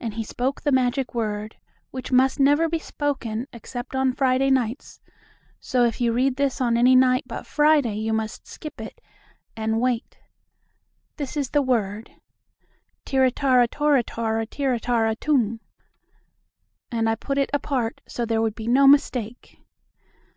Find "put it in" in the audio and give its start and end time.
17.14-17.60